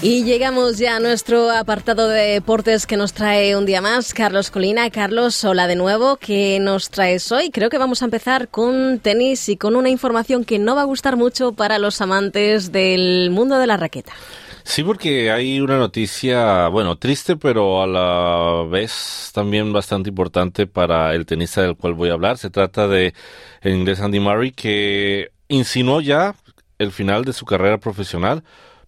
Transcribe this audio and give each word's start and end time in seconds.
Y 0.00 0.22
llegamos 0.22 0.78
ya 0.78 0.94
a 0.94 1.00
nuestro 1.00 1.50
apartado 1.50 2.08
de 2.08 2.34
deportes 2.34 2.86
que 2.86 2.96
nos 2.96 3.12
trae 3.12 3.56
un 3.56 3.66
día 3.66 3.80
más 3.80 4.14
Carlos 4.14 4.52
Colina. 4.52 4.88
Carlos, 4.90 5.42
hola 5.42 5.66
de 5.66 5.74
nuevo. 5.74 6.18
¿Qué 6.18 6.60
nos 6.60 6.90
traes 6.90 7.32
hoy? 7.32 7.50
Creo 7.50 7.68
que 7.68 7.78
vamos 7.78 8.00
a 8.02 8.04
empezar 8.04 8.46
con 8.48 9.00
tenis 9.00 9.48
y 9.48 9.56
con 9.56 9.74
una 9.74 9.88
información 9.88 10.44
que 10.44 10.60
no 10.60 10.76
va 10.76 10.82
a 10.82 10.84
gustar 10.84 11.16
mucho 11.16 11.52
para 11.52 11.80
los 11.80 12.00
amantes 12.00 12.70
del 12.70 13.30
mundo 13.32 13.58
de 13.58 13.66
la 13.66 13.76
raqueta. 13.76 14.12
Sí, 14.62 14.84
porque 14.84 15.32
hay 15.32 15.60
una 15.60 15.78
noticia, 15.78 16.68
bueno, 16.68 16.96
triste, 16.96 17.34
pero 17.34 17.82
a 17.82 17.86
la 17.88 18.68
vez 18.70 19.32
también 19.34 19.72
bastante 19.72 20.10
importante 20.10 20.68
para 20.68 21.12
el 21.12 21.26
tenista 21.26 21.62
del 21.62 21.74
cual 21.74 21.94
voy 21.94 22.10
a 22.10 22.12
hablar. 22.12 22.38
Se 22.38 22.50
trata 22.50 22.86
de 22.86 23.14
el 23.62 23.74
inglés 23.74 23.98
Andy 23.98 24.20
Murray, 24.20 24.52
que 24.52 25.32
insinuó 25.48 26.00
ya 26.00 26.36
el 26.78 26.92
final 26.92 27.24
de 27.24 27.32
su 27.32 27.44
carrera 27.44 27.78
profesional, 27.78 28.44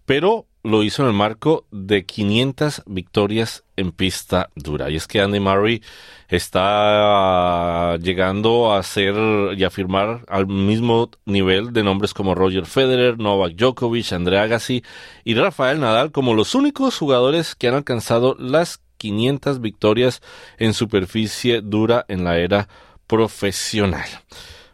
pero 0.07 0.47
lo 0.63 0.83
hizo 0.83 1.03
en 1.03 1.09
el 1.09 1.15
marco 1.15 1.67
de 1.71 2.05
500 2.05 2.83
victorias 2.87 3.65
en 3.77 3.93
pista 3.93 4.51
dura. 4.55 4.91
Y 4.91 4.97
es 4.97 5.07
que 5.07 5.21
Andy 5.21 5.41
Murray 5.41 5.83
está 6.29 7.97
llegando 7.97 8.73
a 8.73 8.83
ser 8.83 9.15
y 9.57 9.65
a 9.65 9.71
firmar 9.71 10.25
al 10.29 10.47
mismo 10.47 11.11
nivel 11.25 11.73
de 11.73 11.83
nombres 11.83 12.13
como 12.13 12.35
Roger 12.35 12.67
Federer, 12.67 13.19
Novak 13.19 13.55
Djokovic, 13.55 14.13
André 14.13 14.39
Agassi 14.39 14.85
y 15.25 15.35
Rafael 15.35 15.81
Nadal 15.81 16.13
como 16.13 16.35
los 16.35 16.55
únicos 16.55 16.99
jugadores 16.99 17.55
que 17.55 17.69
han 17.69 17.75
alcanzado 17.75 18.37
las 18.39 18.81
500 18.99 19.61
victorias 19.61 20.21
en 20.59 20.75
superficie 20.75 21.63
dura 21.63 22.05
en 22.09 22.25
la 22.25 22.39
era 22.39 22.69
profesional. 23.07 24.09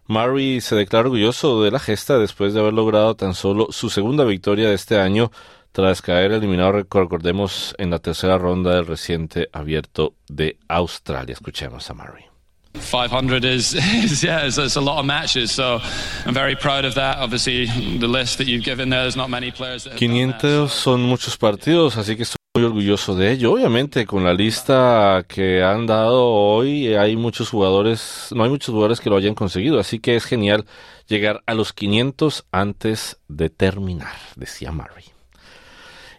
Murray 0.09 0.61
se 0.61 0.77
declara 0.77 1.07
orgulloso 1.07 1.63
de 1.63 1.71
la 1.71 1.79
gesta 1.79 2.19
después 2.19 2.55
de 2.55 2.61
haber 2.61 2.75
logrado 2.75 3.17
tan 3.17 3.35
solo 3.35 3.69
su 3.71 3.91
segunda 3.91 4.25
victoria 4.25 4.69
de 4.69 4.75
este 4.75 4.99
año 4.99 5.33
tras 5.77 6.01
caer 6.01 6.33
eliminado, 6.33 6.73
recordemos, 6.73 7.75
en 7.77 7.91
la 7.91 7.99
tercera 7.99 8.39
ronda 8.39 8.75
del 8.77 8.87
reciente 8.87 9.51
abierto 9.53 10.15
de 10.27 10.57
Australia. 10.69 11.35
Escuchemos 11.35 11.91
a 11.91 11.93
Murray. 11.93 12.25
500 12.73 13.45
is, 13.45 13.75
is 14.05 14.23
yeah, 14.23 14.47
it's, 14.47 14.57
it's, 14.57 14.77
a 14.77 14.81
lot 14.81 15.01
of 15.01 15.05
matches, 15.05 15.51
so 15.51 15.79
I'm 16.25 16.33
very 16.33 16.57
proud 16.57 16.87
of 16.87 16.95
that. 16.95 17.19
Obviously, 17.19 17.67
the 17.99 18.09
list 18.09 18.39
that 18.39 18.47
you've 18.47 18.65
given 18.65 18.89
there, 18.89 19.03
there's 19.03 19.19
not 19.19 19.29
many 19.29 19.51
players. 19.51 19.85
That 19.85 19.99
500 19.99 20.71
son 20.71 21.03
muchos 21.03 21.37
partidos, 21.37 21.99
así 21.99 22.17
que 22.17 22.23
estoy 22.23 22.39
muy 22.55 22.65
orgulloso 22.65 23.15
de 23.15 23.33
ello. 23.33 23.53
Obviamente, 23.53 24.07
con 24.07 24.25
la 24.25 24.33
lista 24.33 25.27
que 25.29 25.63
han 25.63 25.85
dado 25.85 26.25
hoy, 26.25 26.95
hay 26.95 27.17
muchos 27.17 27.51
jugadores, 27.51 28.31
no 28.35 28.45
hay 28.45 28.49
muchos 28.49 28.71
jugadores 28.73 28.99
que 28.99 29.11
lo 29.11 29.19
hayan 29.19 29.35
conseguido, 29.35 29.79
así 29.79 29.99
que 29.99 30.17
es 30.17 30.25
genial 30.25 30.65
llegar 31.07 31.43
a 31.45 31.53
los 31.53 31.75
500 31.75 32.47
antes 32.51 33.19
de 33.29 33.51
terminar, 33.51 34.17
decía 34.37 34.73
Murray. 34.73 35.16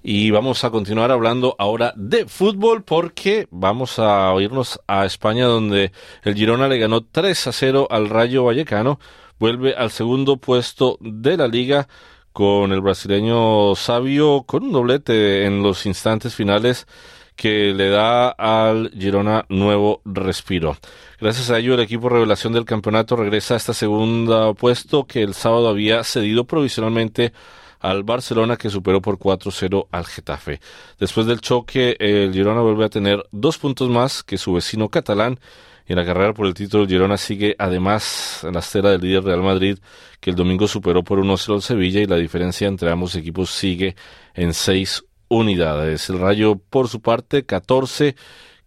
Y 0.09 0.31
vamos 0.31 0.63
a 0.63 0.69
continuar 0.69 1.11
hablando 1.11 1.57
ahora 1.59 1.91
de 1.97 2.27
fútbol 2.27 2.81
porque 2.81 3.49
vamos 3.51 3.99
a 3.99 4.31
oírnos 4.31 4.79
a 4.87 5.05
España 5.05 5.47
donde 5.47 5.91
el 6.23 6.33
Girona 6.33 6.69
le 6.69 6.79
ganó 6.79 7.03
3 7.03 7.47
a 7.47 7.51
0 7.51 7.89
al 7.91 8.07
Rayo 8.07 8.45
Vallecano. 8.45 9.01
Vuelve 9.37 9.75
al 9.75 9.91
segundo 9.91 10.37
puesto 10.37 10.97
de 11.01 11.35
la 11.35 11.49
liga 11.49 11.89
con 12.31 12.71
el 12.71 12.79
brasileño 12.79 13.75
Sabio 13.75 14.43
con 14.43 14.63
un 14.63 14.71
doblete 14.71 15.43
en 15.43 15.61
los 15.61 15.85
instantes 15.85 16.33
finales 16.33 16.87
que 17.35 17.73
le 17.73 17.89
da 17.89 18.29
al 18.29 18.91
Girona 18.97 19.45
nuevo 19.49 20.01
respiro. 20.05 20.77
Gracias 21.19 21.49
a 21.49 21.59
ello, 21.59 21.73
el 21.73 21.81
equipo 21.81 22.07
revelación 22.07 22.53
del 22.53 22.63
campeonato 22.63 23.17
regresa 23.17 23.55
a 23.55 23.57
este 23.57 23.73
segundo 23.73 24.55
puesto 24.55 25.05
que 25.05 25.21
el 25.21 25.33
sábado 25.33 25.67
había 25.67 26.01
cedido 26.05 26.45
provisionalmente 26.45 27.33
al 27.79 28.03
Barcelona 28.03 28.57
que 28.57 28.69
superó 28.69 29.01
por 29.01 29.17
4-0 29.17 29.87
al 29.91 30.05
Getafe. 30.05 30.59
Después 30.99 31.27
del 31.27 31.41
choque, 31.41 31.95
el 31.99 32.33
Girona 32.33 32.61
vuelve 32.61 32.85
a 32.85 32.89
tener 32.89 33.25
dos 33.31 33.57
puntos 33.57 33.89
más 33.89 34.23
que 34.23 34.37
su 34.37 34.53
vecino 34.53 34.89
catalán 34.89 35.39
y 35.87 35.93
en 35.93 35.99
la 35.99 36.05
carrera 36.05 36.33
por 36.33 36.45
el 36.45 36.53
título, 36.53 36.85
Girona 36.85 37.15
sigue 37.15 37.55
además 37.57 38.43
en 38.43 38.53
la 38.53 38.59
estera 38.59 38.91
del 38.91 39.01
líder 39.01 39.23
Real 39.23 39.41
Madrid, 39.41 39.79
que 40.19 40.31
el 40.31 40.35
domingo 40.35 40.67
superó 40.67 41.01
por 41.01 41.19
1-0 41.19 41.53
al 41.53 41.61
Sevilla 41.61 42.01
y 42.01 42.05
la 42.05 42.17
diferencia 42.17 42.67
entre 42.67 42.91
ambos 42.91 43.15
equipos 43.15 43.51
sigue 43.51 43.95
en 44.33 44.53
seis 44.53 45.05
unidades. 45.29 46.09
El 46.09 46.19
Rayo, 46.19 46.57
por 46.57 46.89
su 46.89 47.01
parte, 47.01 47.45
14 47.45 48.17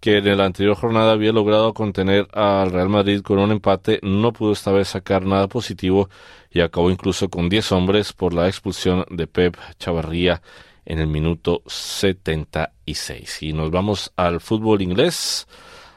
que 0.00 0.18
en 0.18 0.36
la 0.38 0.46
anterior 0.46 0.76
jornada 0.76 1.12
había 1.12 1.32
logrado 1.32 1.74
contener 1.74 2.26
al 2.32 2.72
Real 2.72 2.88
Madrid 2.88 3.20
con 3.20 3.38
un 3.38 3.52
empate, 3.52 4.00
no 4.02 4.32
pudo 4.32 4.52
esta 4.52 4.72
vez 4.72 4.88
sacar 4.88 5.24
nada 5.24 5.46
positivo 5.46 6.08
y 6.50 6.60
acabó 6.60 6.90
incluso 6.90 7.28
con 7.28 7.48
10 7.48 7.72
hombres 7.72 8.12
por 8.12 8.32
la 8.32 8.48
expulsión 8.48 9.04
de 9.10 9.26
Pep 9.26 9.56
Chavarría 9.78 10.42
en 10.86 10.98
el 10.98 11.06
minuto 11.06 11.62
76. 11.66 13.42
Y 13.42 13.52
nos 13.52 13.70
vamos 13.70 14.12
al 14.16 14.40
fútbol 14.40 14.82
inglés, 14.82 15.46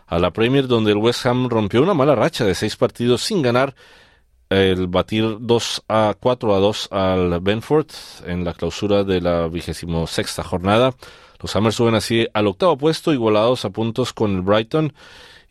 a 0.06 0.20
la 0.20 0.32
Premier, 0.32 0.68
donde 0.68 0.92
el 0.92 0.98
West 0.98 1.26
Ham 1.26 1.50
rompió 1.50 1.82
una 1.82 1.94
mala 1.94 2.14
racha 2.14 2.46
de 2.46 2.56
seis 2.56 2.76
partidos 2.76 3.22
sin 3.22 3.42
ganar 3.42 3.74
el 4.50 4.88
batir 4.88 5.38
2 5.40 5.84
a 5.88 6.16
4 6.20 6.56
a 6.56 6.60
2 6.60 6.90
al 6.92 7.40
Benford 7.40 7.88
en 8.28 8.44
la 8.44 8.54
clausura 8.54 9.04
de 9.04 9.22
la 9.22 9.48
vigésimo 9.48 10.06
sexta 10.06 10.44
jornada. 10.44 10.94
Los 11.44 11.56
Hammers 11.58 11.76
suben 11.76 11.94
así 11.94 12.26
al 12.34 12.48
octavo 12.48 12.78
puesto, 12.78 13.12
igualados 13.12 13.66
a 13.66 13.70
puntos 13.70 14.14
con 14.14 14.34
el 14.34 14.42
Brighton 14.42 14.94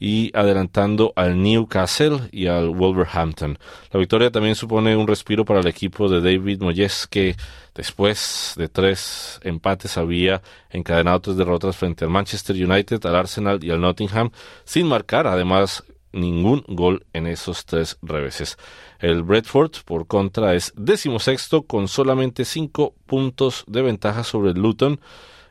y 0.01 0.37
adelantando 0.37 1.13
al 1.15 1.41
Newcastle 1.41 2.23
y 2.33 2.47
al 2.47 2.71
Wolverhampton. 2.71 3.59
La 3.93 4.01
victoria 4.01 4.31
también 4.31 4.55
supone 4.55 4.97
un 4.97 5.07
respiro 5.07 5.45
para 5.45 5.61
el 5.61 5.67
equipo 5.67 6.09
de 6.09 6.23
David 6.23 6.63
Moyes 6.63 7.07
que 7.07 7.37
después 7.75 8.55
de 8.57 8.69
tres 8.69 9.39
empates 9.45 9.99
había 9.99 10.43
encadenado 10.71 11.21
tres 11.21 11.37
derrotas 11.37 11.77
frente 11.77 12.07
al 12.07 12.11
Manchester 12.11 12.57
United, 12.57 13.05
al 13.05 13.15
Arsenal 13.15 13.63
y 13.63 13.71
al 13.71 13.81
Nottingham 13.81 14.31
sin 14.65 14.89
marcar 14.89 15.27
además 15.27 15.85
ningún 16.13 16.65
gol 16.69 17.07
en 17.13 17.27
esos 17.27 17.65
tres 17.65 17.99
reveses. 18.03 18.57
El 18.99 19.23
Bradford, 19.23 19.73
por 19.85 20.07
contra, 20.07 20.55
es 20.55 20.73
decimosexto 20.77 21.63
con 21.63 21.89
solamente 21.89 22.45
cinco 22.45 22.95
puntos 23.07 23.65
de 23.67 23.83
ventaja 23.83 24.25
sobre 24.25 24.51
el 24.51 24.59
Luton 24.59 25.01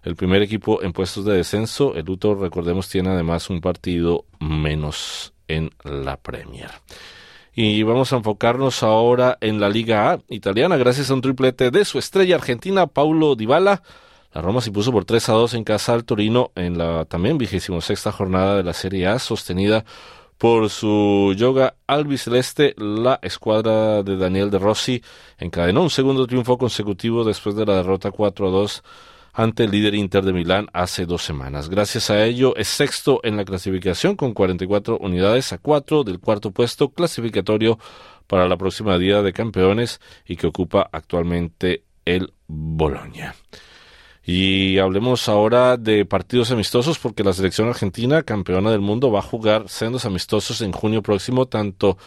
el 0.04 0.16
primer 0.16 0.42
equipo 0.42 0.82
en 0.82 0.94
puestos 0.94 1.26
de 1.26 1.36
descenso. 1.36 1.96
El 1.96 2.06
Luto, 2.06 2.36
recordemos, 2.36 2.90
tiene 2.90 3.10
además 3.10 3.50
un 3.50 3.62
partido 3.62 4.26
menos 4.40 5.34
en 5.48 5.72
la 5.84 6.18
Premier. 6.18 6.72
Y 7.54 7.84
vamos 7.84 8.14
a 8.14 8.18
enfocarnos 8.18 8.82
ahora 8.82 9.38
en 9.42 9.60
la 9.60 9.70
Liga 9.70 10.12
A 10.12 10.20
italiana, 10.30 10.78
gracias 10.78 11.12
a 11.12 11.14
un 11.14 11.22
triplete 11.22 11.70
de 11.70 11.86
su 11.86 12.00
estrella 12.00 12.36
argentina, 12.36 12.88
Paulo 12.88 13.36
Dybala. 13.36 13.84
La 14.34 14.42
Roma 14.42 14.62
se 14.62 14.72
puso 14.72 14.94
por 14.94 15.04
3 15.04 15.28
a 15.28 15.34
2 15.34 15.54
en 15.56 15.64
casa 15.66 15.94
al 15.94 16.06
Torino 16.06 16.52
en 16.56 16.78
la 16.78 17.04
también 17.04 17.38
vigésimo 17.38 17.82
sexta 17.82 18.14
jornada 18.14 18.56
de 18.56 18.64
la 18.64 18.72
Serie 18.72 19.08
A, 19.08 19.20
sostenida 19.20 19.84
por 20.42 20.72
su 20.72 21.36
yoga 21.38 21.76
albiceleste. 21.86 22.74
La 22.76 23.20
escuadra 23.22 24.02
de 24.02 24.18
Daniel 24.18 24.50
de 24.50 24.58
Rossi 24.58 25.04
encadenó 25.38 25.84
un 25.84 25.92
segundo 25.92 26.26
triunfo 26.26 26.58
consecutivo 26.58 27.24
después 27.24 27.56
de 27.56 27.64
la 27.64 27.76
derrota 27.76 28.10
4 28.10 28.48
a 28.48 28.50
2 28.50 28.84
ante 29.34 29.66
el 29.66 29.72
líder 29.72 29.94
Inter 29.94 30.26
de 30.26 30.34
Milán 30.34 30.66
hace 30.74 31.06
dos 31.06 31.22
semanas. 31.22 31.70
Gracias 31.70 32.10
a 32.10 32.26
ello 32.26 32.56
es 32.56 32.70
sexto 32.70 33.20
en 33.22 33.38
la 33.38 33.46
clasificación 33.46 34.16
con 34.16 34.34
44 34.34 34.98
unidades 34.98 35.54
a 35.54 35.60
4 35.60 36.04
del 36.04 36.20
cuarto 36.20 36.50
puesto 36.50 36.90
clasificatorio 36.90 37.78
para 38.26 38.48
la 38.48 38.58
próxima 38.58 38.98
Día 38.98 39.22
de 39.22 39.34
Campeones 39.34 40.02
y 40.26 40.38
que 40.38 40.48
ocupa 40.48 40.90
actualmente 40.92 41.84
el 42.04 42.34
Boloña. 42.48 43.36
Y 44.24 44.78
hablemos 44.78 45.28
ahora 45.30 45.78
de 45.78 46.06
partidos 46.06 46.52
amistosos 46.52 47.00
porque 47.00 47.24
la 47.24 47.34
selección 47.34 47.70
argentina, 47.70 48.24
campeona 48.24 48.72
del 48.72 48.82
mundo, 48.82 49.12
va 49.12 49.20
a 49.20 49.24
jugar 49.24 49.68
sendos 49.68 50.06
amistosos 50.06 50.62
en 50.62 50.72
junio 50.72 51.02
próximo, 51.02 51.48
tanto 51.48 51.98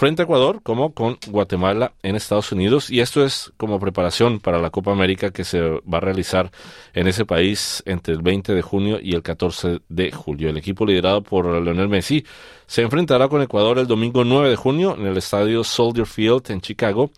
frente 0.00 0.22
a 0.22 0.24
Ecuador 0.24 0.62
como 0.62 0.94
con 0.94 1.18
Guatemala 1.28 1.92
en 2.02 2.16
Estados 2.16 2.52
Unidos 2.52 2.88
y 2.88 3.00
esto 3.00 3.22
es 3.22 3.52
como 3.58 3.78
preparación 3.78 4.40
para 4.40 4.58
la 4.58 4.70
Copa 4.70 4.92
América 4.92 5.30
que 5.30 5.44
se 5.44 5.60
va 5.60 5.98
a 5.98 6.00
realizar 6.00 6.50
en 6.94 7.06
ese 7.06 7.26
país 7.26 7.82
entre 7.84 8.14
el 8.14 8.22
20 8.22 8.54
de 8.54 8.62
junio 8.62 8.98
y 8.98 9.14
el 9.14 9.22
14 9.22 9.80
de 9.90 10.10
julio. 10.10 10.48
El 10.48 10.56
equipo 10.56 10.86
liderado 10.86 11.22
por 11.22 11.44
Leonel 11.44 11.90
Messi 11.90 12.24
se 12.66 12.80
enfrentará 12.80 13.28
con 13.28 13.42
Ecuador 13.42 13.78
el 13.78 13.86
domingo 13.86 14.24
9 14.24 14.48
de 14.48 14.56
junio 14.56 14.96
en 14.98 15.06
el 15.06 15.18
estadio 15.18 15.62
Soldier 15.64 16.06
Field 16.06 16.50
en 16.50 16.62
Chicago 16.62 17.10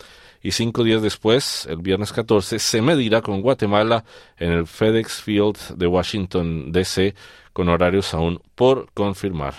y 0.42 0.50
cinco 0.50 0.82
días 0.82 1.02
después, 1.02 1.66
el 1.70 1.78
viernes 1.78 2.12
14, 2.12 2.58
se 2.58 2.82
medirá 2.82 3.22
con 3.22 3.40
Guatemala 3.40 4.04
en 4.36 4.52
el 4.52 4.66
FedEx 4.66 5.22
Field 5.22 5.76
de 5.76 5.86
Washington, 5.86 6.72
D.C., 6.72 7.14
con 7.52 7.68
horarios 7.68 8.12
aún 8.14 8.40
por 8.54 8.90
confirmar. 8.92 9.54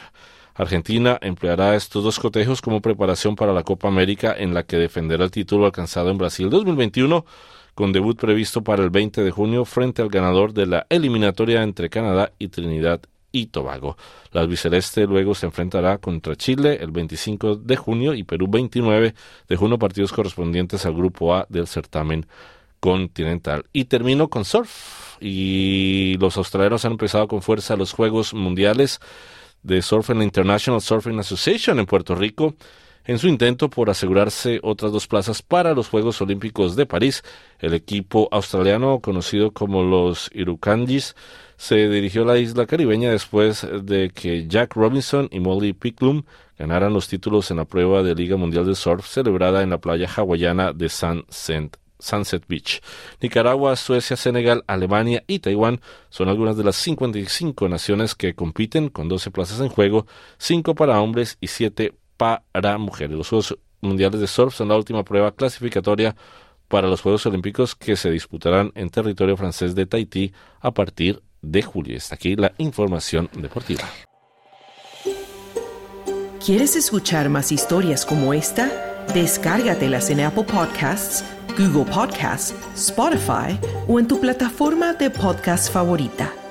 Argentina 0.56 1.18
empleará 1.22 1.76
estos 1.76 2.04
dos 2.04 2.20
cotejos 2.20 2.62
como 2.62 2.82
preparación 2.82 3.36
para 3.36 3.54
la 3.54 3.64
Copa 3.64 3.88
América 3.88 4.36
en 4.38 4.54
la 4.54 4.64
que 4.64 4.78
defenderá 4.78 5.24
el 5.24 5.32
título 5.32 5.66
alcanzado 5.66 6.10
en 6.10 6.18
Brasil 6.18 6.50
2021 6.50 7.26
con 7.74 7.92
debut 7.92 8.20
previsto 8.20 8.64
para 8.64 8.84
el 8.84 8.92
20 8.92 9.24
de 9.24 9.32
junio 9.32 9.66
frente 9.66 10.02
al 10.02 10.10
ganador 10.10 10.54
de 10.54 10.68
la 10.68 10.86
eliminatoria 10.90 11.64
entre 11.64 11.90
Canadá 11.90 12.32
y 12.38 12.50
Trinidad 12.50 13.02
y 13.34 13.48
Tobago. 13.48 13.98
La 14.32 14.42
albiceleste 14.42 15.06
luego 15.06 15.36
se 15.36 15.48
enfrentará 15.48 15.98
contra 15.98 16.38
Chile 16.38 16.78
el 16.80 16.92
25 16.92 17.58
de 17.58 17.76
junio 17.76 18.14
y 18.14 18.24
Perú 18.24 18.48
29 18.50 19.14
de 19.50 19.56
junio, 19.58 19.78
partidos 19.78 20.14
correspondientes 20.14 20.86
al 20.86 20.94
grupo 20.94 21.36
A 21.36 21.46
del 21.50 21.68
certamen 21.68 22.26
continental. 22.80 23.66
Y 23.74 23.86
termino 23.86 24.30
con 24.30 24.46
surf. 24.46 25.18
Y 25.20 26.16
los 26.20 26.38
australianos 26.38 26.86
han 26.86 26.94
empezado 26.94 27.28
con 27.28 27.42
fuerza 27.42 27.76
los 27.76 27.92
Juegos 27.92 28.34
Mundiales 28.34 29.00
de 29.64 29.82
Surf 29.82 30.10
en 30.10 30.20
la 30.20 30.26
International 30.26 30.82
Surfing 30.82 31.20
Association 31.20 31.80
en 31.80 31.86
Puerto 31.86 32.16
Rico 32.16 32.56
en 33.06 33.20
su 33.20 33.28
intento 33.28 33.70
por 33.70 33.90
asegurarse 33.90 34.60
otras 34.64 34.92
dos 34.92 35.08
plazas 35.08 35.42
para 35.42 35.74
los 35.74 35.90
Juegos 35.90 36.22
Olímpicos 36.22 36.76
de 36.76 36.86
París. 36.86 37.24
El 37.60 37.74
equipo 37.74 38.30
australiano, 38.32 39.00
conocido 39.00 39.52
como 39.52 39.84
los 39.84 40.30
Irukandjis, 40.34 41.16
se 41.64 41.88
dirigió 41.88 42.24
a 42.24 42.26
la 42.26 42.38
isla 42.40 42.66
caribeña 42.66 43.10
después 43.10 43.66
de 43.84 44.10
que 44.10 44.50
Jack 44.50 44.76
Robinson 44.76 45.30
y 45.32 45.40
Molly 45.40 45.72
Picklum 45.72 46.24
ganaran 46.60 46.92
los 46.92 47.08
títulos 47.08 47.52
en 47.52 47.58
la 47.58 47.64
prueba 47.64 48.04
de 48.04 48.14
Liga 48.14 48.36
Mundial 48.36 48.66
de 48.66 48.76
Surf 48.76 49.08
celebrada 49.08 49.62
en 49.64 49.70
la 49.70 49.78
playa 49.78 50.10
hawaiana 50.14 50.74
de 50.74 50.90
Sunset. 50.90 51.80
Sunset 51.98 52.46
Beach. 52.50 52.82
Nicaragua, 53.22 53.78
Suecia, 53.78 54.18
Senegal, 54.18 54.66
Alemania 54.68 55.24
y 55.26 55.40
Taiwán 55.40 55.80
son 56.10 56.28
algunas 56.28 56.58
de 56.58 56.66
las 56.66 56.76
55 56.76 57.70
naciones 57.70 58.14
que 58.14 58.36
compiten 58.36 58.90
con 58.90 59.08
12 59.08 59.32
plazas 59.32 59.62
en 59.62 59.70
juego, 59.70 60.06
5 60.40 60.76
para 60.76 61.00
hombres 61.00 61.38
y 61.40 61.48
7 61.48 61.94
para 62.18 62.78
mujeres. 62.78 63.18
Los 63.18 63.30
Juegos 63.30 63.58
Mundiales 63.80 64.20
de 64.20 64.28
Surf 64.28 64.54
son 64.54 64.68
la 64.68 64.76
última 64.76 65.06
prueba 65.06 65.34
clasificatoria 65.34 66.14
para 66.68 66.90
los 66.90 67.00
Juegos 67.00 67.26
Olímpicos 67.26 67.74
que 67.74 67.96
se 67.96 68.12
disputarán 68.12 68.74
en 68.76 68.90
territorio 68.90 69.38
francés 69.38 69.76
de 69.76 69.86
Tahití 69.86 70.34
a 70.60 70.74
partir 70.74 71.22
de 71.44 71.62
julio. 71.62 71.98
Está 71.98 72.16
aquí 72.16 72.36
la 72.36 72.54
información 72.58 73.30
deportiva. 73.36 73.84
¿Quieres 76.44 76.76
escuchar 76.76 77.30
más 77.30 77.52
historias 77.52 78.06
como 78.06 78.34
esta? 78.34 78.70
Descárgatelas 79.14 80.10
en 80.10 80.22
Apple 80.22 80.44
Podcasts, 80.44 81.24
Google 81.58 81.90
Podcasts, 81.90 82.54
Spotify 82.76 83.58
o 83.88 84.00
en 84.00 84.08
tu 84.08 84.20
plataforma 84.20 84.94
de 84.94 85.10
podcast 85.10 85.72
favorita. 85.72 86.43